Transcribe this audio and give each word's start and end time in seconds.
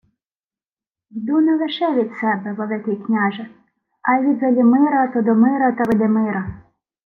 —Йду 1.11 1.41
не 1.41 1.55
лише 1.55 1.93
від 1.95 2.15
себе, 2.17 2.53
Великий 2.53 2.95
княже, 2.95 3.47
а 4.01 4.17
й 4.17 4.25
від 4.27 4.41
Велімира, 4.41 5.07
Тодомира 5.07 5.71
та 5.71 5.83
Видимира... 5.83 6.47